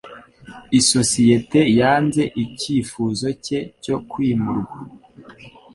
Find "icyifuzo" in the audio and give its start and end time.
2.43-3.27